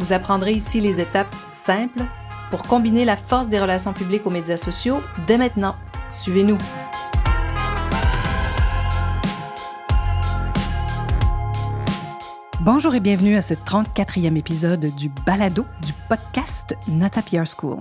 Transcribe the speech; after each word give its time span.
Vous 0.00 0.12
apprendrez 0.12 0.52
ici 0.52 0.80
les 0.80 1.00
étapes 1.00 1.34
simples 1.52 2.02
pour 2.50 2.64
combiner 2.64 3.04
la 3.04 3.16
force 3.16 3.48
des 3.48 3.60
relations 3.60 3.92
publiques 3.92 4.26
aux 4.26 4.30
médias 4.30 4.56
sociaux 4.56 5.00
dès 5.26 5.38
maintenant. 5.38 5.76
Suivez-nous. 6.10 6.58
Bonjour 12.60 12.94
et 12.94 13.00
bienvenue 13.00 13.36
à 13.36 13.42
ce 13.42 13.54
34e 13.54 14.36
épisode 14.36 14.86
du 14.96 15.10
balado 15.10 15.64
du 15.82 15.92
podcast 16.08 16.76
Nata 16.88 17.22
PR 17.22 17.44
School. 17.46 17.78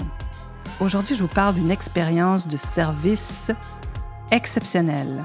Aujourd'hui, 0.81 1.15
je 1.15 1.23
vous 1.23 1.29
parle 1.29 1.55
d'une 1.55 1.71
expérience 1.71 2.47
de 2.47 2.57
service 2.57 3.51
exceptionnelle. 4.29 5.23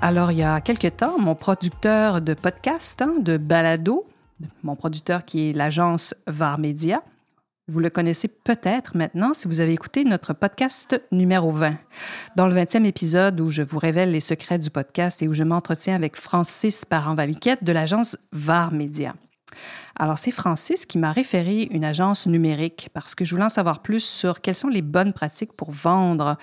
Alors, 0.00 0.32
il 0.32 0.38
y 0.38 0.42
a 0.42 0.60
quelque 0.60 0.88
temps, 0.88 1.18
mon 1.18 1.34
producteur 1.34 2.20
de 2.20 2.34
podcast, 2.34 3.00
hein, 3.00 3.14
de 3.20 3.36
balado, 3.36 4.06
mon 4.62 4.76
producteur 4.76 5.24
qui 5.24 5.50
est 5.50 5.52
l'agence 5.52 6.14
VAR 6.26 6.58
Media, 6.58 7.02
vous 7.66 7.80
le 7.80 7.88
connaissez 7.88 8.28
peut-être 8.28 8.94
maintenant 8.94 9.32
si 9.32 9.48
vous 9.48 9.60
avez 9.60 9.72
écouté 9.72 10.04
notre 10.04 10.34
podcast 10.34 11.00
numéro 11.10 11.50
20. 11.50 11.78
Dans 12.36 12.46
le 12.46 12.54
20e 12.54 12.84
épisode 12.84 13.40
où 13.40 13.48
je 13.50 13.62
vous 13.62 13.78
révèle 13.78 14.12
les 14.12 14.20
secrets 14.20 14.58
du 14.58 14.68
podcast 14.68 15.22
et 15.22 15.28
où 15.28 15.32
je 15.32 15.44
m'entretiens 15.44 15.94
avec 15.94 16.16
Francis 16.16 16.84
Parent-Valiquette 16.84 17.64
de 17.64 17.72
l'agence 17.72 18.18
VAR 18.32 18.70
Media. 18.70 19.14
Alors, 19.96 20.18
c'est 20.18 20.30
Francis 20.30 20.84
qui 20.84 20.98
m'a 20.98 21.12
référé 21.12 21.68
une 21.70 21.86
agence 21.86 22.26
numérique 22.26 22.90
parce 22.92 23.14
que 23.14 23.24
je 23.24 23.30
voulais 23.34 23.46
en 23.46 23.48
savoir 23.48 23.80
plus 23.80 24.04
sur 24.04 24.42
quelles 24.42 24.54
sont 24.54 24.68
les 24.68 24.82
bonnes 24.82 25.14
pratiques 25.14 25.54
pour 25.54 25.70
vendre 25.70 26.36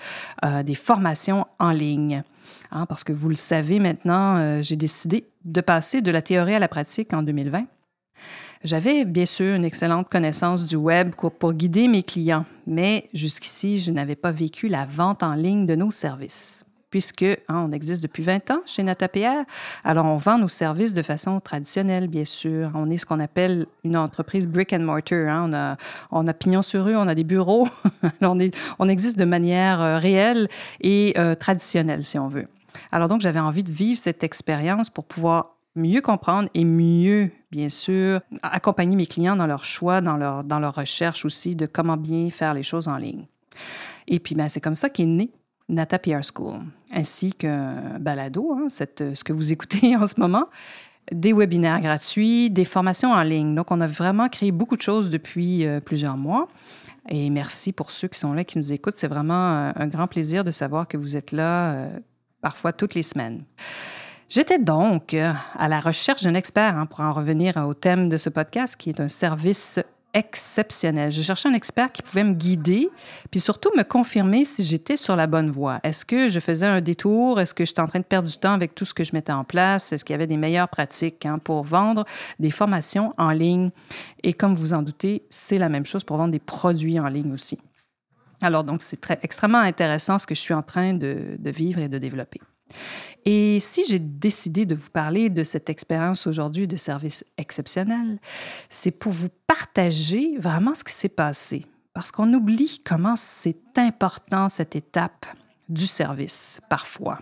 euh, 0.44 0.64
des 0.64 0.74
formations 0.74 1.46
en 1.60 1.70
ligne. 1.70 2.24
Hein, 2.72 2.86
parce 2.86 3.04
que 3.04 3.12
vous 3.12 3.28
le 3.28 3.36
savez 3.36 3.78
maintenant, 3.78 4.38
euh, 4.38 4.62
j'ai 4.62 4.76
décidé 4.76 5.28
de 5.44 5.60
passer 5.60 6.00
de 6.00 6.10
la 6.10 6.22
théorie 6.22 6.54
à 6.54 6.58
la 6.58 6.68
pratique 6.68 7.12
en 7.12 7.22
2020. 7.22 7.66
J'avais 8.64 9.04
bien 9.04 9.26
sûr 9.26 9.56
une 9.56 9.64
excellente 9.64 10.08
connaissance 10.08 10.64
du 10.64 10.76
web 10.76 11.14
pour 11.16 11.52
guider 11.52 11.88
mes 11.88 12.04
clients, 12.04 12.44
mais 12.66 13.08
jusqu'ici, 13.12 13.78
je 13.78 13.90
n'avais 13.90 14.14
pas 14.14 14.30
vécu 14.30 14.68
la 14.68 14.86
vente 14.86 15.24
en 15.24 15.34
ligne 15.34 15.66
de 15.66 15.74
nos 15.74 15.90
services 15.90 16.64
puisque 16.92 17.22
hein, 17.22 17.66
on 17.66 17.72
existe 17.72 18.02
depuis 18.02 18.22
20 18.22 18.50
ans 18.52 18.60
chez 18.66 18.82
NataPR. 18.82 19.44
Alors, 19.82 20.04
on 20.04 20.18
vend 20.18 20.38
nos 20.38 20.48
services 20.48 20.92
de 20.94 21.02
façon 21.02 21.40
traditionnelle, 21.40 22.06
bien 22.06 22.26
sûr. 22.26 22.70
On 22.74 22.90
est 22.90 22.98
ce 22.98 23.06
qu'on 23.06 23.18
appelle 23.18 23.66
une 23.82 23.96
entreprise 23.96 24.46
brick 24.46 24.74
and 24.74 24.80
mortar. 24.80 25.26
Hein. 25.26 25.48
On, 25.48 25.54
a, 25.54 25.76
on 26.10 26.28
a 26.28 26.34
pignon 26.34 26.60
sur 26.60 26.84
rue, 26.84 26.94
on 26.94 27.08
a 27.08 27.14
des 27.14 27.24
bureaux. 27.24 27.66
on, 28.20 28.38
est, 28.38 28.54
on 28.78 28.88
existe 28.88 29.18
de 29.18 29.24
manière 29.24 29.80
euh, 29.80 29.98
réelle 29.98 30.48
et 30.82 31.14
euh, 31.16 31.34
traditionnelle, 31.34 32.04
si 32.04 32.18
on 32.18 32.28
veut. 32.28 32.46
Alors, 32.92 33.08
donc, 33.08 33.22
j'avais 33.22 33.40
envie 33.40 33.64
de 33.64 33.72
vivre 33.72 33.98
cette 33.98 34.22
expérience 34.22 34.90
pour 34.90 35.04
pouvoir 35.04 35.56
mieux 35.74 36.02
comprendre 36.02 36.50
et 36.52 36.66
mieux, 36.66 37.30
bien 37.52 37.68
sûr, 37.68 38.20
accompagner 38.42 38.96
mes 38.96 39.06
clients 39.06 39.36
dans 39.36 39.46
leur 39.46 39.64
choix, 39.64 40.00
dans 40.00 40.16
leur, 40.16 40.42
dans 40.42 40.58
leur 40.58 40.74
recherche 40.74 41.26
aussi 41.26 41.54
de 41.54 41.66
comment 41.66 41.98
bien 41.98 42.30
faire 42.30 42.54
les 42.54 42.62
choses 42.62 42.88
en 42.88 42.96
ligne. 42.96 43.26
Et 44.08 44.18
puis, 44.18 44.34
ben, 44.34 44.48
c'est 44.48 44.60
comme 44.60 44.74
ça 44.74 44.88
qu'est 44.88 45.04
né 45.04 45.30
Nata 45.68 45.98
PR 45.98 46.22
School, 46.34 46.60
ainsi 46.90 47.32
qu'un 47.34 47.98
balado, 48.00 48.52
hein, 48.52 48.68
ce 48.68 49.22
que 49.22 49.32
vous 49.32 49.52
écoutez 49.52 49.94
en 50.00 50.06
ce 50.06 50.18
moment, 50.18 50.46
des 51.12 51.34
webinaires 51.34 51.80
gratuits, 51.80 52.50
des 52.50 52.64
formations 52.64 53.12
en 53.12 53.22
ligne. 53.22 53.54
Donc, 53.54 53.70
on 53.70 53.80
a 53.82 53.86
vraiment 53.86 54.28
créé 54.28 54.50
beaucoup 54.50 54.76
de 54.76 54.82
choses 54.82 55.10
depuis 55.10 55.66
euh, 55.66 55.80
plusieurs 55.80 56.16
mois. 56.16 56.48
Et 57.10 57.28
merci 57.28 57.72
pour 57.72 57.90
ceux 57.90 58.08
qui 58.08 58.18
sont 58.18 58.32
là, 58.32 58.44
qui 58.44 58.56
nous 58.56 58.72
écoutent. 58.72 58.96
C'est 58.96 59.08
vraiment 59.08 59.34
euh, 59.52 59.72
un 59.76 59.88
grand 59.88 60.06
plaisir 60.06 60.42
de 60.42 60.52
savoir 60.52 60.88
que 60.88 60.96
vous 60.96 61.16
êtes 61.16 61.32
là 61.32 61.74
euh, 61.74 61.98
parfois 62.40 62.72
toutes 62.72 62.94
les 62.94 63.02
semaines. 63.02 63.44
J'étais 64.34 64.58
donc 64.58 65.12
à 65.12 65.68
la 65.68 65.78
recherche 65.78 66.22
d'un 66.22 66.32
expert, 66.32 66.78
hein, 66.78 66.86
pour 66.86 67.00
en 67.00 67.12
revenir 67.12 67.58
au 67.58 67.74
thème 67.74 68.08
de 68.08 68.16
ce 68.16 68.30
podcast, 68.30 68.76
qui 68.78 68.88
est 68.88 68.98
un 68.98 69.08
service 69.08 69.78
exceptionnel. 70.14 71.12
Je 71.12 71.20
cherchais 71.20 71.50
un 71.50 71.52
expert 71.52 71.92
qui 71.92 72.00
pouvait 72.00 72.24
me 72.24 72.32
guider, 72.32 72.88
puis 73.30 73.40
surtout 73.40 73.68
me 73.76 73.82
confirmer 73.82 74.46
si 74.46 74.64
j'étais 74.64 74.96
sur 74.96 75.16
la 75.16 75.26
bonne 75.26 75.50
voie. 75.50 75.80
Est-ce 75.82 76.06
que 76.06 76.30
je 76.30 76.40
faisais 76.40 76.64
un 76.64 76.80
détour? 76.80 77.42
Est-ce 77.42 77.52
que 77.52 77.66
j'étais 77.66 77.82
en 77.82 77.86
train 77.86 77.98
de 77.98 78.06
perdre 78.06 78.26
du 78.26 78.38
temps 78.38 78.54
avec 78.54 78.74
tout 78.74 78.86
ce 78.86 78.94
que 78.94 79.04
je 79.04 79.10
mettais 79.12 79.32
en 79.32 79.44
place? 79.44 79.92
Est-ce 79.92 80.02
qu'il 80.02 80.14
y 80.14 80.16
avait 80.16 80.26
des 80.26 80.38
meilleures 80.38 80.68
pratiques 80.68 81.26
hein, 81.26 81.38
pour 81.38 81.62
vendre 81.62 82.06
des 82.38 82.50
formations 82.50 83.12
en 83.18 83.32
ligne? 83.32 83.68
Et 84.22 84.32
comme 84.32 84.54
vous 84.54 84.72
en 84.72 84.80
doutez, 84.80 85.26
c'est 85.28 85.58
la 85.58 85.68
même 85.68 85.84
chose 85.84 86.04
pour 86.04 86.16
vendre 86.16 86.32
des 86.32 86.38
produits 86.38 86.98
en 86.98 87.08
ligne 87.08 87.34
aussi. 87.34 87.58
Alors, 88.40 88.64
donc, 88.64 88.80
c'est 88.80 88.98
extrêmement 89.22 89.58
intéressant 89.58 90.16
ce 90.16 90.26
que 90.26 90.34
je 90.34 90.40
suis 90.40 90.54
en 90.54 90.62
train 90.62 90.94
de 90.94 91.36
vivre 91.50 91.80
et 91.80 91.90
de 91.90 91.98
développer. 91.98 92.40
Et 93.24 93.60
si 93.60 93.84
j'ai 93.86 93.98
décidé 93.98 94.66
de 94.66 94.74
vous 94.74 94.90
parler 94.90 95.30
de 95.30 95.44
cette 95.44 95.70
expérience 95.70 96.26
aujourd'hui 96.26 96.66
de 96.66 96.76
service 96.76 97.24
exceptionnel, 97.38 98.18
c'est 98.68 98.90
pour 98.90 99.12
vous 99.12 99.28
partager 99.46 100.36
vraiment 100.38 100.74
ce 100.74 100.82
qui 100.82 100.92
s'est 100.92 101.08
passé. 101.08 101.64
Parce 101.94 102.10
qu'on 102.10 102.32
oublie 102.32 102.80
comment 102.84 103.16
c'est 103.16 103.76
important 103.76 104.48
cette 104.48 104.74
étape 104.74 105.26
du 105.68 105.86
service 105.86 106.60
parfois. 106.68 107.20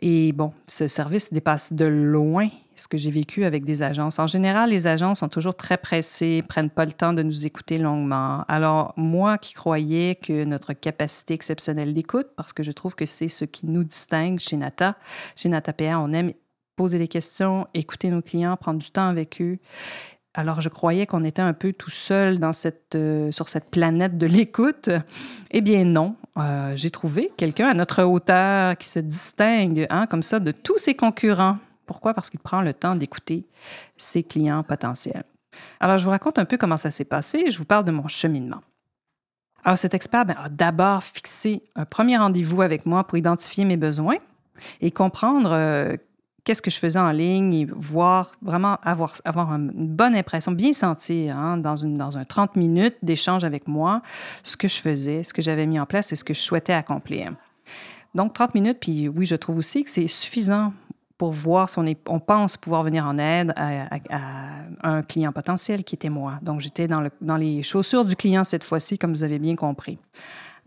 Et 0.00 0.32
bon, 0.32 0.52
ce 0.66 0.88
service 0.88 1.32
dépasse 1.32 1.72
de 1.72 1.84
loin 1.84 2.48
ce 2.76 2.88
que 2.88 2.96
j'ai 2.96 3.10
vécu 3.10 3.44
avec 3.44 3.64
des 3.64 3.82
agences. 3.82 4.18
En 4.18 4.26
général, 4.26 4.70
les 4.70 4.86
agences 4.86 5.20
sont 5.20 5.28
toujours 5.28 5.56
très 5.56 5.76
pressées, 5.76 6.42
prennent 6.48 6.70
pas 6.70 6.84
le 6.84 6.92
temps 6.92 7.12
de 7.12 7.22
nous 7.22 7.46
écouter 7.46 7.78
longuement. 7.78 8.44
Alors, 8.48 8.92
moi 8.96 9.38
qui 9.38 9.54
croyais 9.54 10.14
que 10.14 10.44
notre 10.44 10.72
capacité 10.72 11.34
exceptionnelle 11.34 11.94
d'écoute, 11.94 12.28
parce 12.36 12.52
que 12.52 12.62
je 12.62 12.72
trouve 12.72 12.94
que 12.94 13.06
c'est 13.06 13.28
ce 13.28 13.44
qui 13.44 13.66
nous 13.66 13.84
distingue 13.84 14.38
chez 14.38 14.56
Nata, 14.56 14.96
chez 15.36 15.48
Nata 15.48 15.72
PA, 15.72 15.98
on 16.00 16.12
aime 16.12 16.32
poser 16.76 16.98
des 16.98 17.08
questions, 17.08 17.66
écouter 17.74 18.10
nos 18.10 18.22
clients, 18.22 18.56
prendre 18.56 18.78
du 18.78 18.90
temps 18.90 19.06
avec 19.06 19.40
eux. 19.40 19.58
Alors, 20.36 20.60
je 20.60 20.68
croyais 20.68 21.06
qu'on 21.06 21.22
était 21.22 21.42
un 21.42 21.52
peu 21.52 21.72
tout 21.72 21.90
seul 21.90 22.40
euh, 22.94 23.30
sur 23.30 23.48
cette 23.48 23.70
planète 23.70 24.18
de 24.18 24.26
l'écoute. 24.26 24.90
Eh 25.52 25.60
bien, 25.60 25.84
non. 25.84 26.16
Euh, 26.36 26.72
j'ai 26.74 26.90
trouvé 26.90 27.30
quelqu'un 27.36 27.68
à 27.68 27.74
notre 27.74 28.02
hauteur 28.02 28.76
qui 28.76 28.88
se 28.88 28.98
distingue, 28.98 29.86
hein, 29.90 30.06
comme 30.06 30.24
ça, 30.24 30.40
de 30.40 30.50
tous 30.50 30.78
ses 30.78 30.94
concurrents. 30.94 31.58
Pourquoi? 31.86 32.14
Parce 32.14 32.30
qu'il 32.30 32.40
prend 32.40 32.62
le 32.62 32.72
temps 32.72 32.96
d'écouter 32.96 33.46
ses 33.96 34.22
clients 34.22 34.62
potentiels. 34.62 35.24
Alors, 35.80 35.98
je 35.98 36.04
vous 36.04 36.10
raconte 36.10 36.38
un 36.38 36.44
peu 36.44 36.56
comment 36.56 36.76
ça 36.76 36.90
s'est 36.90 37.04
passé. 37.04 37.50
Je 37.50 37.58
vous 37.58 37.64
parle 37.64 37.84
de 37.84 37.92
mon 37.92 38.08
cheminement. 38.08 38.62
Alors, 39.64 39.78
cet 39.78 39.94
expert 39.94 40.26
ben, 40.26 40.34
a 40.38 40.48
d'abord 40.48 41.02
fixé 41.02 41.62
un 41.74 41.84
premier 41.84 42.16
rendez-vous 42.18 42.62
avec 42.62 42.86
moi 42.86 43.04
pour 43.04 43.16
identifier 43.16 43.64
mes 43.64 43.76
besoins 43.76 44.16
et 44.80 44.90
comprendre 44.90 45.52
euh, 45.52 45.96
qu'est-ce 46.44 46.60
que 46.60 46.70
je 46.70 46.78
faisais 46.78 46.98
en 46.98 47.10
ligne 47.10 47.54
et 47.54 47.64
voir 47.64 48.32
vraiment 48.42 48.76
avoir, 48.82 49.12
une 49.52 49.70
bonne 49.72 50.14
impression, 50.14 50.52
bien 50.52 50.72
sentir 50.72 51.36
hein, 51.38 51.56
dans, 51.56 51.76
une, 51.76 51.96
dans 51.96 52.18
un 52.18 52.24
30 52.24 52.56
minutes 52.56 52.96
d'échange 53.02 53.44
avec 53.44 53.66
moi 53.66 54.02
ce 54.42 54.56
que 54.56 54.68
je 54.68 54.76
faisais, 54.76 55.22
ce 55.22 55.32
que 55.32 55.40
j'avais 55.40 55.66
mis 55.66 55.80
en 55.80 55.86
place 55.86 56.12
et 56.12 56.16
ce 56.16 56.24
que 56.24 56.34
je 56.34 56.40
souhaitais 56.40 56.74
accomplir. 56.74 57.32
Donc, 58.14 58.34
30 58.34 58.54
minutes, 58.54 58.78
puis 58.80 59.08
oui, 59.08 59.26
je 59.26 59.34
trouve 59.34 59.58
aussi 59.58 59.82
que 59.82 59.90
c'est 59.90 60.06
suffisant 60.06 60.72
pour 61.24 61.32
voir 61.32 61.70
si 61.70 61.78
on, 61.78 61.86
est, 61.86 61.98
on 62.06 62.20
pense 62.20 62.58
pouvoir 62.58 62.82
venir 62.82 63.06
en 63.06 63.16
aide 63.18 63.54
à, 63.56 63.88
un 64.82 65.02
client 65.02 65.32
potentiel 65.32 65.82
qui 65.82 65.94
était 65.94 66.10
moi. 66.10 66.34
Donc, 66.42 66.60
j'étais 66.60 66.86
dans, 66.86 67.08
dans 67.22 67.38
les 67.38 67.62
chaussures 67.62 68.04
du 68.04 68.14
client 68.14 68.44
cette 68.44 68.62
fois-ci, 68.62 68.98
comme 68.98 69.12
vous 69.12 69.22
avez 69.22 69.38
bien 69.38 69.56
compris. 69.56 69.96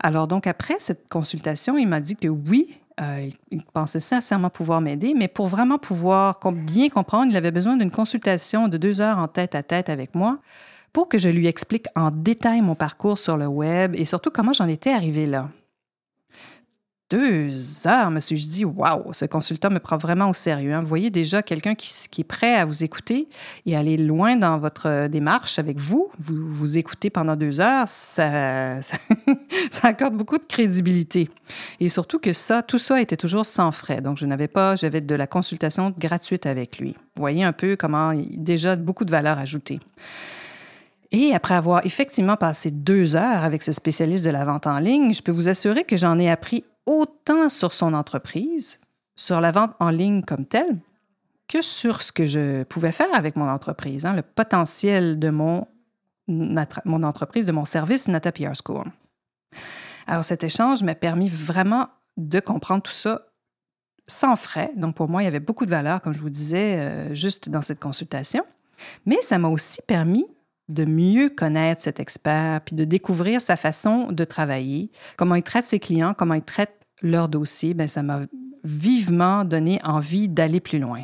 Alors, 0.00 0.26
donc, 0.26 0.48
après 0.48 0.74
cette 0.80 1.08
consultation, 1.08 1.78
il 1.78 1.86
m'a 1.86 2.00
dit 2.00 2.16
que 2.16 2.26
oui, 2.26 2.80
euh, 3.00 3.30
il 3.52 3.64
pensait 3.66 4.00
sincèrement 4.00 4.50
pouvoir 4.50 4.80
m'aider, 4.80 5.14
mais 5.16 5.28
pour 5.28 5.46
vraiment 5.46 5.78
pouvoir 5.78 6.40
bien 6.52 6.88
comprendre, 6.88 7.30
il 7.30 7.36
avait 7.36 7.52
besoin 7.52 7.76
d'une 7.76 7.92
consultation 7.92 8.66
de 8.66 8.76
deux 8.78 9.00
heures 9.00 9.18
en 9.18 9.28
tête 9.28 9.54
à 9.54 9.62
tête 9.62 9.88
avec 9.88 10.16
moi 10.16 10.38
pour 10.92 11.08
que 11.08 11.18
je 11.18 11.28
lui 11.28 11.46
explique 11.46 11.86
en 11.94 12.10
détail 12.10 12.62
mon 12.62 12.74
parcours 12.74 13.20
sur 13.20 13.36
le 13.36 13.46
web 13.46 13.94
et 13.94 14.04
surtout 14.04 14.30
comment 14.32 14.52
j'en 14.52 14.66
étais 14.66 14.90
arrivée 14.90 15.26
là. 15.26 15.50
Deux 17.10 17.86
heures, 17.86 18.10
monsieur. 18.10 18.36
Je 18.36 18.46
dis, 18.46 18.64
waouh, 18.64 19.12
ce 19.12 19.24
consultant 19.24 19.70
me 19.70 19.78
prend 19.78 19.96
vraiment 19.96 20.28
au 20.28 20.34
sérieux. 20.34 20.74
Hein. 20.74 20.80
Vous 20.82 20.86
voyez 20.86 21.10
déjà 21.10 21.42
quelqu'un 21.42 21.74
qui, 21.74 22.20
est 22.20 22.24
prêt 22.24 22.54
à 22.54 22.66
vous 22.66 22.84
écouter 22.84 23.28
et 23.64 23.76
aller 23.76 23.96
loin 23.96 24.36
dans 24.36 24.58
votre 24.58 25.08
démarche 25.08 25.58
avec 25.58 25.78
vous. 25.78 26.10
Vous 26.18 26.36
vous 26.48 26.76
écoutez 26.76 27.08
pendant 27.08 27.36
deux 27.36 27.60
heures, 27.60 27.88
ça, 27.88 28.82
ça, 28.82 28.98
accorde 29.82 30.16
beaucoup 30.16 30.36
de 30.36 30.44
crédibilité. 30.46 31.30
Et 31.80 31.88
surtout 31.88 32.18
que 32.18 32.34
ça, 32.34 32.62
tout 32.62 32.78
ça 32.78 33.00
était 33.00 33.16
toujours 33.16 33.46
sans 33.46 33.72
frais. 33.72 34.02
Donc, 34.02 34.18
je 34.18 34.26
n'avais 34.26 34.48
pas, 34.48 34.76
j'avais 34.76 35.00
de 35.00 35.14
la 35.14 35.26
consultation 35.26 35.94
gratuite 35.98 36.44
avec 36.44 36.78
lui. 36.78 36.94
Vous 37.16 37.22
voyez 37.22 37.42
un 37.42 37.52
peu 37.52 37.76
comment, 37.76 38.12
déjà, 38.14 38.76
beaucoup 38.76 39.06
de 39.06 39.10
valeur 39.10 39.38
ajoutée. 39.38 39.80
Et 41.10 41.34
après 41.34 41.54
avoir 41.54 41.86
effectivement 41.86 42.36
passé 42.36 42.70
deux 42.70 43.16
heures 43.16 43.42
avec 43.42 43.62
ce 43.62 43.72
spécialiste 43.72 44.26
de 44.26 44.30
la 44.30 44.44
vente 44.44 44.66
en 44.66 44.78
ligne, 44.78 45.14
je 45.14 45.22
peux 45.22 45.32
vous 45.32 45.48
assurer 45.48 45.84
que 45.84 45.96
j'en 45.96 46.18
ai 46.18 46.28
appris 46.28 46.64
autant 46.88 47.48
sur 47.50 47.74
son 47.74 47.92
entreprise, 47.92 48.80
sur 49.14 49.40
la 49.40 49.52
vente 49.52 49.74
en 49.78 49.90
ligne 49.90 50.22
comme 50.22 50.46
telle, 50.46 50.78
que 51.46 51.62
sur 51.62 52.02
ce 52.02 52.12
que 52.12 52.24
je 52.24 52.62
pouvais 52.64 52.92
faire 52.92 53.14
avec 53.14 53.36
mon 53.36 53.48
entreprise, 53.48 54.06
hein, 54.06 54.14
le 54.14 54.22
potentiel 54.22 55.18
de 55.18 55.30
mon, 55.30 55.66
entreprise, 57.04 57.46
de 57.46 57.52
mon 57.52 57.64
service 57.64 58.08
Nata 58.08 58.32
PR 58.32 58.54
School. 58.64 58.86
Alors 60.06 60.24
cet 60.24 60.42
échange 60.42 60.82
m'a 60.82 60.94
permis 60.94 61.28
vraiment 61.28 61.88
de 62.16 62.40
comprendre 62.40 62.82
tout 62.82 62.92
ça 62.92 63.26
sans 64.06 64.36
frais. 64.36 64.72
Donc 64.76 64.94
pour 64.94 65.08
moi, 65.08 65.22
il 65.22 65.26
y 65.26 65.28
avait 65.28 65.40
beaucoup 65.40 65.66
de 65.66 65.70
valeur, 65.70 66.00
comme 66.00 66.14
je 66.14 66.20
vous 66.20 66.30
disais, 66.30 66.78
euh, 66.78 67.14
juste 67.14 67.50
dans 67.50 67.62
cette 67.62 67.80
consultation. 67.80 68.44
Mais 69.04 69.20
ça 69.20 69.38
m'a 69.38 69.48
aussi 69.48 69.82
permis 69.86 70.26
de 70.68 70.84
mieux 70.84 71.28
connaître 71.30 71.82
cet 71.82 72.00
expert, 72.00 72.60
puis 72.62 72.76
de 72.76 72.84
découvrir 72.84 73.40
sa 73.40 73.56
façon 73.56 74.12
de 74.12 74.24
travailler, 74.24 74.90
comment 75.16 75.34
il 75.34 75.42
traite 75.42 75.64
ses 75.64 75.78
clients, 75.78 76.14
comment 76.14 76.34
il 76.34 76.42
traite 76.42 76.77
leur 77.02 77.28
dossier, 77.28 77.74
bien, 77.74 77.86
ça 77.86 78.02
m'a 78.02 78.20
vivement 78.64 79.44
donné 79.44 79.80
envie 79.84 80.28
d'aller 80.28 80.60
plus 80.60 80.78
loin. 80.78 81.02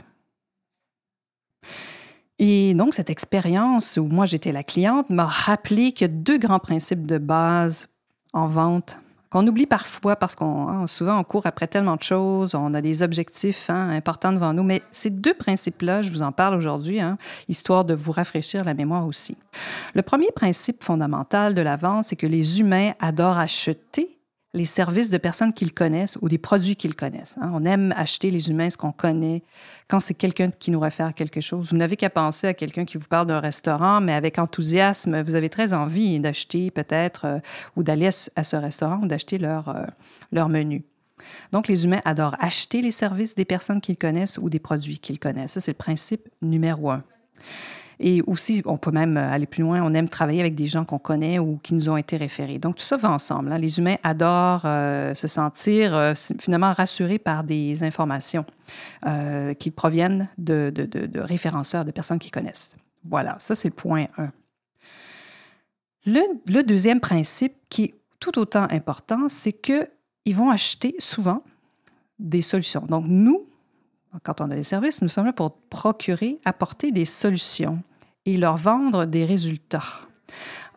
Et 2.38 2.74
donc, 2.74 2.94
cette 2.94 3.10
expérience 3.10 3.96
où 3.96 4.06
moi 4.06 4.26
j'étais 4.26 4.52
la 4.52 4.64
cliente 4.64 5.08
m'a 5.08 5.26
rappelé 5.26 5.92
qu'il 5.92 6.08
y 6.08 6.10
a 6.10 6.14
deux 6.14 6.38
grands 6.38 6.58
principes 6.58 7.06
de 7.06 7.18
base 7.18 7.88
en 8.32 8.48
vente 8.48 8.98
qu'on 9.34 9.44
oublie 9.48 9.66
parfois 9.66 10.14
parce 10.14 10.36
qu'on 10.36 10.68
hein, 10.68 10.86
souvent 10.86 11.18
on 11.18 11.24
court 11.24 11.44
après 11.44 11.66
tellement 11.66 11.96
de 11.96 12.02
choses, 12.04 12.54
on 12.54 12.72
a 12.72 12.80
des 12.80 13.02
objectifs 13.02 13.68
hein, 13.68 13.90
importants 13.90 14.32
devant 14.32 14.52
nous. 14.52 14.62
Mais 14.62 14.80
ces 14.92 15.10
deux 15.10 15.34
principes-là, 15.34 16.02
je 16.02 16.12
vous 16.12 16.22
en 16.22 16.30
parle 16.30 16.54
aujourd'hui, 16.54 17.00
hein, 17.00 17.18
histoire 17.48 17.84
de 17.84 17.94
vous 17.94 18.12
rafraîchir 18.12 18.62
la 18.62 18.74
mémoire 18.74 19.04
aussi. 19.08 19.36
Le 19.94 20.02
premier 20.02 20.30
principe 20.30 20.84
fondamental 20.84 21.54
de 21.54 21.62
la 21.62 21.76
vente, 21.76 22.04
c'est 22.04 22.14
que 22.14 22.28
les 22.28 22.60
humains 22.60 22.92
adorent 23.00 23.38
acheter 23.38 24.13
les 24.54 24.64
services 24.64 25.10
de 25.10 25.18
personnes 25.18 25.52
qu'ils 25.52 25.74
connaissent 25.74 26.16
ou 26.22 26.28
des 26.28 26.38
produits 26.38 26.76
qu'ils 26.76 26.94
connaissent. 26.94 27.36
Hein. 27.40 27.50
On 27.52 27.64
aime 27.64 27.92
acheter 27.96 28.30
les 28.30 28.48
humains, 28.48 28.70
ce 28.70 28.76
qu'on 28.76 28.92
connaît, 28.92 29.42
quand 29.88 30.00
c'est 30.00 30.14
quelqu'un 30.14 30.50
qui 30.50 30.70
nous 30.70 30.80
réfère 30.80 31.12
quelque 31.12 31.40
chose. 31.40 31.70
Vous 31.70 31.76
n'avez 31.76 31.96
qu'à 31.96 32.08
penser 32.08 32.46
à 32.46 32.54
quelqu'un 32.54 32.84
qui 32.84 32.96
vous 32.96 33.08
parle 33.08 33.26
d'un 33.26 33.40
restaurant, 33.40 34.00
mais 34.00 34.12
avec 34.12 34.38
enthousiasme, 34.38 35.22
vous 35.22 35.34
avez 35.34 35.50
très 35.50 35.72
envie 35.72 36.20
d'acheter 36.20 36.70
peut-être 36.70 37.24
euh, 37.26 37.38
ou 37.76 37.82
d'aller 37.82 38.08
à 38.36 38.44
ce 38.44 38.56
restaurant 38.56 39.00
ou 39.02 39.06
d'acheter 39.06 39.38
leur, 39.38 39.68
euh, 39.68 39.84
leur 40.30 40.48
menu. 40.48 40.84
Donc, 41.52 41.68
les 41.68 41.84
humains 41.84 42.02
adorent 42.04 42.36
acheter 42.38 42.80
les 42.80 42.92
services 42.92 43.34
des 43.34 43.44
personnes 43.44 43.80
qu'ils 43.80 43.96
connaissent 43.96 44.38
ou 44.38 44.48
des 44.50 44.58
produits 44.58 44.98
qu'ils 44.98 45.18
connaissent. 45.18 45.52
Ça, 45.52 45.60
c'est 45.60 45.72
le 45.72 45.76
principe 45.76 46.28
numéro 46.42 46.90
un. 46.90 47.02
Et 48.00 48.22
aussi, 48.26 48.62
on 48.64 48.76
peut 48.76 48.90
même 48.90 49.16
aller 49.16 49.46
plus 49.46 49.62
loin, 49.62 49.82
on 49.82 49.94
aime 49.94 50.08
travailler 50.08 50.40
avec 50.40 50.54
des 50.54 50.66
gens 50.66 50.84
qu'on 50.84 50.98
connaît 50.98 51.38
ou 51.38 51.58
qui 51.62 51.74
nous 51.74 51.88
ont 51.88 51.96
été 51.96 52.16
référés. 52.16 52.58
Donc, 52.58 52.76
tout 52.76 52.82
ça 52.82 52.96
va 52.96 53.10
ensemble. 53.10 53.52
Hein. 53.52 53.58
Les 53.58 53.78
humains 53.78 53.96
adorent 54.02 54.62
euh, 54.64 55.14
se 55.14 55.28
sentir 55.28 55.94
euh, 55.94 56.14
finalement 56.40 56.72
rassurés 56.72 57.18
par 57.18 57.44
des 57.44 57.82
informations 57.82 58.44
euh, 59.06 59.54
qui 59.54 59.70
proviennent 59.70 60.28
de, 60.38 60.72
référenceurs, 61.16 61.84
de 61.84 61.90
personnes 61.90 62.18
qu'ils 62.18 62.32
connaissent. 62.32 62.76
Voilà, 63.08 63.36
ça 63.38 63.54
c'est 63.54 63.68
le 63.68 63.74
point 63.74 64.06
1. 64.18 64.32
Le, 66.06 66.20
le, 66.46 66.62
deuxième 66.62 67.00
principe 67.00 67.54
qui 67.70 67.84
est 67.84 67.94
tout 68.18 68.38
autant 68.38 68.66
important, 68.70 69.28
c'est 69.28 69.52
qu'ils 69.52 70.34
vont 70.34 70.50
acheter 70.50 70.94
souvent 70.98 71.42
des 72.18 72.42
solutions. 72.42 72.84
Donc, 72.88 73.04
nous, 73.06 73.46
quand 74.22 74.40
on 74.40 74.50
a 74.50 74.54
des 74.54 74.62
services, 74.62 75.02
nous 75.02 75.08
sommes 75.08 75.26
là 75.26 75.32
pour 75.32 75.52
procurer, 75.70 76.38
apporter 76.44 76.92
des 76.92 77.04
solutions 77.04 77.82
et 78.26 78.36
leur 78.36 78.56
vendre 78.56 79.04
des 79.04 79.24
résultats. 79.24 79.82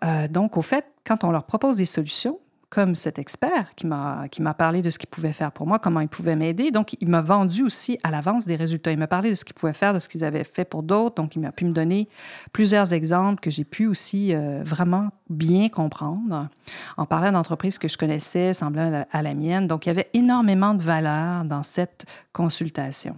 Euh, 0.03 0.27
donc, 0.27 0.57
au 0.57 0.61
fait, 0.61 0.85
quand 1.05 1.23
on 1.23 1.31
leur 1.31 1.43
propose 1.43 1.77
des 1.77 1.85
solutions, 1.85 2.39
comme 2.69 2.95
cet 2.95 3.17
expert 3.17 3.73
qui 3.75 3.87
m'a, 3.87 4.27
parlé 4.57 4.81
de 4.81 4.89
ce 4.89 4.99
qu'il 4.99 5.07
pouvait 5.07 5.31
faire 5.31 5.53
pour 5.53 5.65
moi, 5.65 5.79
comment 5.79 6.01
il 6.01 6.09
pouvait 6.09 6.35
m'aider. 6.35 6.69
Donc, 6.71 6.97
il 6.99 7.07
m'a 7.07 7.21
vendu 7.21 7.63
aussi 7.63 7.97
à 8.03 8.11
l'avance 8.11 8.45
des 8.45 8.57
résultats. 8.57 8.91
Il 8.91 8.97
m'a 8.97 9.07
parlé 9.07 9.29
de 9.29 9.35
ce 9.35 9.45
qu'il 9.45 9.55
pouvait 9.55 9.73
faire, 9.73 9.93
de 9.93 9.99
ce 9.99 10.09
qu'ils 10.09 10.25
avaient 10.25 10.43
fait 10.43 10.65
pour 10.65 10.83
d'autres. 10.83 11.15
Donc, 11.15 11.35
il 11.35 11.39
m'a 11.39 11.53
pu 11.53 11.63
me 11.63 11.71
donner 11.71 12.09
plusieurs 12.51 12.91
exemples 12.93 13.39
que 13.39 13.49
j'ai 13.49 13.63
pu 13.63 13.87
aussi 13.87 14.35
euh, 14.35 14.63
vraiment 14.65 15.09
bien 15.29 15.69
comprendre 15.69 16.49
en 16.97 17.05
parlant 17.05 17.31
d'entreprises 17.31 17.77
que 17.77 17.87
je 17.87 17.97
connaissais, 17.97 18.53
semblant 18.53 19.05
à 19.09 19.21
la 19.21 19.33
mienne. 19.33 19.67
Donc, 19.67 19.85
il 19.85 19.89
y 19.89 19.91
avait 19.91 20.09
énormément 20.13 20.73
de 20.73 20.83
valeur 20.83 21.45
dans 21.45 21.63
cette 21.63 22.05
consultation. 22.33 23.17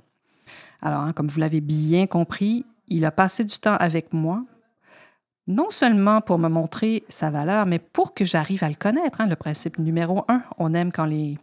Alors, 0.82 1.02
hein, 1.02 1.14
comme 1.14 1.28
vous 1.28 1.40
l'avez 1.40 1.62
bien 1.62 2.08
compris, 2.08 2.66
il 2.88 3.06
a 3.06 3.12
passé 3.12 3.44
du 3.44 3.60
temps 3.60 3.76
avec 3.76 4.14
moi, 4.14 4.44
non 5.48 5.72
seulement 5.72 6.22
pour 6.22 6.38
me 6.38 6.48
montrer 6.48 7.04
sa 7.10 7.32
valeur, 7.32 7.66
mais 7.66 7.80
pour 7.80 8.14
que 8.14 8.24
j'arrive 8.24 8.64
à 8.64 8.70
le 8.70 8.76
connaître. 8.76 9.20
Hein, 9.22 9.28
le 9.28 9.36
principe 9.36 9.80
numéro 9.80 10.24
un, 10.28 10.44
on 10.58 10.74
aime 10.74 10.92
quand 10.92 11.06
les, 11.06 11.38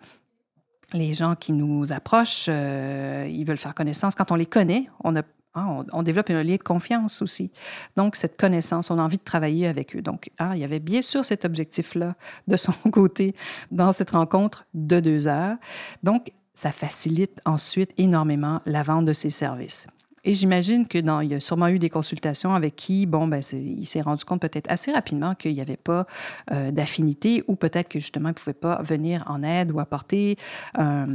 les 0.92 1.14
gens 1.14 1.34
qui 1.34 1.52
nous 1.52 1.92
approchent, 1.92 2.46
euh, 2.48 3.26
ils 3.28 3.44
veulent 3.44 3.58
faire 3.58 3.74
connaissance. 3.74 4.14
Quand 4.14 4.30
on 4.30 4.36
les 4.36 4.46
connaît, 4.46 4.88
hein, 5.04 5.84
on, 5.92 6.02
développe 6.02 6.30
un 6.30 6.42
lien 6.42 6.56
de 6.56 6.62
confiance 6.62 7.20
aussi. 7.20 7.50
Donc, 7.96 8.14
cette 8.14 8.36
connaissance, 8.38 8.90
on 8.90 8.98
a 8.98 9.02
envie 9.02 9.18
de 9.18 9.24
travailler 9.24 9.66
avec 9.66 9.96
eux. 9.96 10.02
Donc, 10.02 10.30
il 10.52 10.58
y 10.58 10.64
avait 10.64 10.80
bien 10.80 11.02
sûr 11.02 11.24
cet 11.24 11.44
objectif-là 11.44 12.14
de 12.46 12.56
son 12.56 12.72
côté 12.90 13.34
dans 13.72 13.92
cette 13.92 14.10
rencontre 14.10 14.66
de 14.74 15.00
deux 15.00 15.26
heures. 15.26 15.56
Donc, 16.02 16.30
ça 16.56 16.72
facilite 16.72 17.38
ensuite 17.44 17.92
énormément 17.98 18.60
la 18.66 18.82
vente 18.82 19.04
de 19.04 19.12
ses 19.12 19.30
services. 19.30 19.86
Et 20.24 20.34
j'imagine 20.34 20.88
que 20.88 20.98
dans, 20.98 21.20
il 21.20 21.30
y 21.30 21.34
a 21.34 21.40
sûrement 21.40 21.68
eu 21.68 21.78
des 21.78 21.90
consultations 21.90 22.52
avec 22.52 22.74
qui, 22.74 23.06
bon, 23.06 23.28
ben, 23.28 23.40
il 23.52 23.86
s'est 23.86 24.00
rendu 24.00 24.24
compte 24.24 24.40
peut-être 24.40 24.68
assez 24.68 24.90
rapidement 24.90 25.36
qu'il 25.36 25.54
n'y 25.54 25.60
avait 25.60 25.76
pas 25.76 26.04
euh, 26.50 26.72
d'affinité 26.72 27.44
ou 27.46 27.54
peut-être 27.54 27.88
que 27.88 28.00
justement, 28.00 28.30
il 28.30 28.32
ne 28.32 28.36
pouvait 28.36 28.52
pas 28.52 28.82
venir 28.82 29.22
en 29.28 29.44
aide 29.44 29.70
ou 29.70 29.78
apporter 29.78 30.36
euh, 30.78 31.06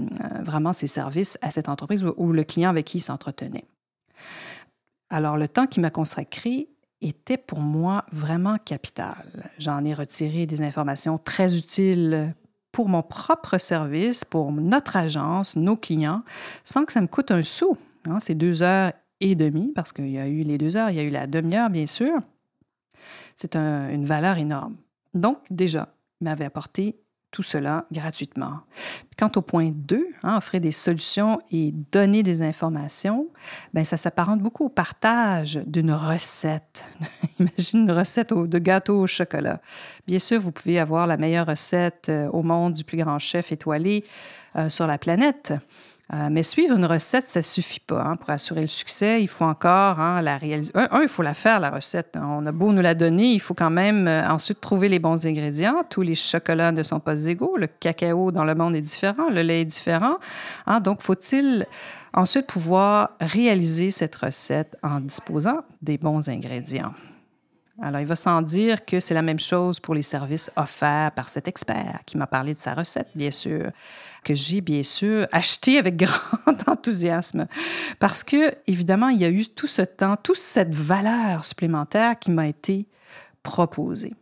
vraiment 0.41 0.71
ses 0.71 0.87
services 0.87 1.37
à 1.41 1.51
cette 1.51 1.67
entreprise 1.67 2.05
ou, 2.15 2.31
le 2.31 2.43
client 2.45 2.69
avec 2.69 2.85
qui 2.85 2.99
il 2.99 3.01
s'entretenait. 3.01 3.65
Alors, 5.09 5.35
le 5.35 5.49
temps 5.49 5.67
qui 5.67 5.81
m'a 5.81 5.89
consacré 5.89 6.69
était 7.01 7.37
pour 7.37 7.59
moi 7.59 8.05
vraiment 8.13 8.57
capital. 8.63 9.51
J'en 9.59 9.83
ai 9.83 9.93
retiré 9.93 10.45
des 10.45 10.61
informations 10.61 11.17
très 11.17 11.57
utiles 11.57 12.33
pour 12.71 12.89
mon 12.89 13.01
propre 13.01 13.57
service, 13.57 14.23
pour 14.23 14.51
notre 14.51 14.95
agence, 14.95 15.55
nos 15.55 15.75
clients, 15.75 16.23
sans 16.63 16.85
que 16.85 16.93
ça 16.93 17.01
me 17.01 17.07
coûte 17.07 17.31
un 17.31 17.43
sou. 17.43 17.77
Hein. 18.05 18.19
c'est 18.19 18.35
deux 18.35 18.63
heures 18.63 18.93
et 19.19 19.35
demie, 19.35 19.71
parce 19.75 19.93
qu'il 19.93 20.09
y 20.09 20.17
a 20.17 20.27
eu 20.27 20.43
les 20.43 20.57
deux 20.57 20.77
heures, 20.77 20.89
il 20.89 20.95
y 20.95 20.99
a 20.99 21.03
eu 21.03 21.09
la 21.09 21.27
demi-heure, 21.27 21.69
bien 21.69 21.85
sûr. 21.85 22.17
C'est 23.35 23.55
une 23.55 24.05
valeur 24.05 24.37
énorme. 24.37 24.75
Donc, 25.13 25.37
déjà, 25.49 25.93
m'avait 26.21 26.45
apporté 26.45 27.00
tout 27.31 27.43
cela 27.43 27.85
gratuitement. 27.91 28.59
Quant 29.17 29.31
au 29.35 29.41
point 29.41 29.71
2, 29.73 30.05
hein, 30.23 30.37
offrir 30.37 30.59
des 30.59 30.71
solutions 30.71 31.39
et 31.49 31.73
donner 31.91 32.23
des 32.23 32.41
informations, 32.41 33.27
ben 33.73 33.85
ça 33.85 33.97
s'apparente 33.97 34.41
beaucoup 34.41 34.65
au 34.65 34.69
partage 34.69 35.61
d'une 35.65 35.93
recette. 35.93 36.83
Imagine 37.39 37.79
une 37.79 37.91
recette 37.91 38.33
de 38.33 38.59
gâteau 38.59 38.99
au 38.99 39.07
chocolat. 39.07 39.61
Bien 40.07 40.19
sûr, 40.19 40.41
vous 40.41 40.51
pouvez 40.51 40.77
avoir 40.77 41.07
la 41.07 41.17
meilleure 41.17 41.47
recette 41.47 42.07
euh, 42.09 42.27
au 42.29 42.43
monde 42.43 42.73
du 42.73 42.83
plus 42.83 42.97
grand 42.97 43.19
chef 43.19 43.51
étoilé 43.51 44.03
euh, 44.57 44.69
sur 44.69 44.85
la 44.85 44.97
planète. 44.97 45.53
Euh, 46.13 46.27
mais 46.29 46.43
suivre 46.43 46.75
une 46.75 46.85
recette, 46.85 47.27
ça 47.27 47.41
suffit 47.41 47.79
pas. 47.79 48.01
Hein, 48.01 48.15
pour 48.17 48.29
assurer 48.31 48.61
le 48.61 48.67
succès, 48.67 49.21
il 49.21 49.27
faut 49.27 49.45
encore 49.45 49.99
hein, 49.99 50.21
la 50.21 50.37
réaliser. 50.37 50.71
Un, 50.75 51.01
il 51.01 51.07
faut 51.07 51.21
la 51.21 51.33
faire, 51.33 51.61
la 51.61 51.69
recette. 51.69 52.17
On 52.21 52.45
a 52.45 52.51
beau 52.51 52.73
nous 52.73 52.81
la 52.81 52.95
donner, 52.95 53.33
il 53.33 53.39
faut 53.39 53.53
quand 53.53 53.69
même 53.69 54.07
euh, 54.07 54.27
ensuite 54.29 54.59
trouver 54.59 54.89
les 54.89 54.99
bons 54.99 55.25
ingrédients. 55.25 55.83
Tous 55.89 56.01
les 56.01 56.15
chocolats 56.15 56.73
ne 56.73 56.83
sont 56.83 56.99
pas 56.99 57.25
égaux. 57.27 57.55
Le 57.55 57.67
cacao 57.67 58.31
dans 58.31 58.43
le 58.43 58.55
monde 58.55 58.75
est 58.75 58.81
différent. 58.81 59.29
Le 59.29 59.41
lait 59.41 59.61
est 59.61 59.65
différent. 59.65 60.17
Hein, 60.67 60.81
donc, 60.81 61.01
faut-il 61.01 61.65
ensuite 62.13 62.47
pouvoir 62.47 63.11
réaliser 63.21 63.89
cette 63.89 64.15
recette 64.15 64.75
en 64.83 64.99
disposant 64.99 65.61
des 65.81 65.97
bons 65.97 66.27
ingrédients? 66.27 66.93
Alors, 67.83 67.99
il 67.99 68.05
va 68.05 68.15
sans 68.15 68.43
dire 68.43 68.85
que 68.85 68.99
c'est 68.99 69.15
la 69.15 69.23
même 69.23 69.39
chose 69.39 69.79
pour 69.79 69.95
les 69.95 70.03
services 70.03 70.51
offerts 70.55 71.11
par 71.13 71.29
cet 71.29 71.47
expert 71.47 72.01
qui 72.05 72.15
m'a 72.15 72.27
parlé 72.27 72.53
de 72.53 72.59
sa 72.59 72.75
recette, 72.75 73.09
bien 73.15 73.31
sûr 73.31 73.71
que 74.23 74.35
j'ai 74.35 74.61
bien 74.61 74.83
sûr 74.83 75.27
acheté 75.31 75.79
avec 75.79 75.97
grand 75.97 76.69
enthousiasme 76.69 77.47
parce 77.99 78.23
que, 78.23 78.53
évidemment, 78.67 79.09
il 79.09 79.19
y 79.19 79.25
a 79.25 79.29
eu 79.29 79.47
tout 79.47 79.67
ce 79.67 79.81
temps, 79.81 80.15
toute 80.15 80.37
cette 80.37 80.75
valeur 80.75 81.43
supplémentaire 81.43 82.19
qui 82.19 82.29
m'a 82.29 82.47
été 82.47 82.87
proposée. 83.41 84.13